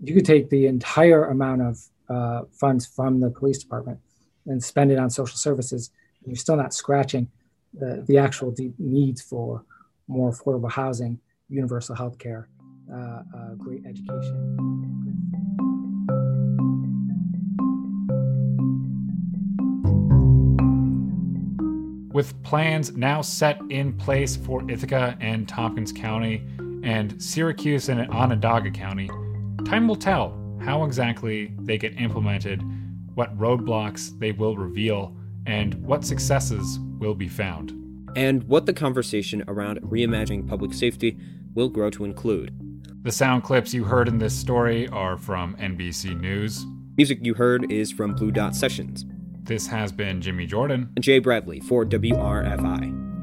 you 0.00 0.14
could 0.14 0.26
take 0.26 0.50
the 0.50 0.66
entire 0.66 1.26
amount 1.26 1.62
of 1.62 1.78
uh, 2.08 2.42
funds 2.52 2.86
from 2.86 3.20
the 3.20 3.30
police 3.30 3.58
department 3.58 3.98
and 4.46 4.62
spend 4.62 4.92
it 4.92 4.98
on 4.98 5.10
social 5.10 5.36
services. 5.36 5.90
and 6.22 6.32
You're 6.32 6.38
still 6.38 6.56
not 6.56 6.74
scratching 6.74 7.28
the, 7.72 8.04
the 8.06 8.18
actual 8.18 8.54
needs 8.78 9.22
for 9.22 9.64
more 10.08 10.30
affordable 10.30 10.70
housing, 10.70 11.18
universal 11.48 11.94
health 11.94 12.18
care, 12.18 12.48
uh, 12.92 13.22
uh, 13.36 13.54
great 13.56 13.84
education. 13.86 14.52
With 22.12 22.42
plans 22.42 22.96
now 22.96 23.20
set 23.20 23.60
in 23.68 23.92
place 23.92 24.36
for 24.36 24.68
Ithaca 24.70 25.18
and 25.20 25.46
Tompkins 25.46 25.92
County 25.92 26.42
and 26.82 27.20
Syracuse 27.22 27.90
and 27.90 28.08
Onondaga 28.10 28.70
County, 28.70 29.10
time 29.66 29.86
will 29.86 29.96
tell 29.96 30.34
how 30.62 30.84
exactly 30.84 31.52
they 31.58 31.76
get 31.76 32.00
implemented, 32.00 32.62
what 33.14 33.36
roadblocks 33.36 34.18
they 34.18 34.32
will 34.32 34.56
reveal, 34.56 35.14
and 35.44 35.74
what 35.74 36.04
successes 36.04 36.78
will 36.98 37.14
be 37.14 37.28
found 37.28 37.85
and 38.16 38.42
what 38.44 38.66
the 38.66 38.72
conversation 38.72 39.44
around 39.46 39.80
reimagining 39.82 40.48
public 40.48 40.74
safety 40.74 41.16
will 41.54 41.68
grow 41.68 41.90
to 41.90 42.04
include. 42.04 42.50
The 43.04 43.12
sound 43.12 43.44
clips 43.44 43.72
you 43.72 43.84
heard 43.84 44.08
in 44.08 44.18
this 44.18 44.36
story 44.36 44.88
are 44.88 45.16
from 45.16 45.54
NBC 45.56 46.18
News. 46.18 46.66
Music 46.96 47.18
you 47.22 47.34
heard 47.34 47.70
is 47.70 47.92
from 47.92 48.14
Blue 48.14 48.32
Dot 48.32 48.56
Sessions. 48.56 49.04
This 49.44 49.68
has 49.68 49.92
been 49.92 50.20
Jimmy 50.20 50.46
Jordan 50.46 50.90
and 50.96 51.04
Jay 51.04 51.20
Bradley 51.20 51.60
for 51.60 51.84
WRFI. 51.84 53.15